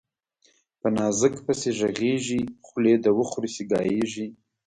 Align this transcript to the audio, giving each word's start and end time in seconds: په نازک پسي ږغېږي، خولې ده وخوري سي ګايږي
په 0.79 0.87
نازک 0.97 1.33
پسي 1.45 1.71
ږغېږي، 1.79 2.41
خولې 2.65 2.95
ده 3.03 3.09
وخوري 3.19 3.49
سي 3.55 3.63
ګايږي 3.71 4.27